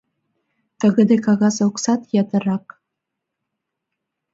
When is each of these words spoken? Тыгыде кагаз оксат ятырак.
Тыгыде 0.79 1.15
кагаз 1.25 1.57
оксат 1.67 2.01
ятырак. 2.21 2.65